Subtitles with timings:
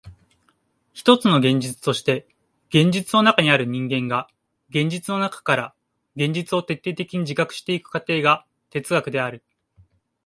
[0.93, 2.25] ひとつの現実として
[2.69, 4.27] 現実の中にある人間が
[4.71, 5.75] 現実の中から
[6.15, 9.43] 現実を徹底的に自覚してゆく過程が哲学である。